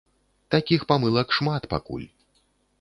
[0.55, 2.07] Такіх памылак шмат пакуль.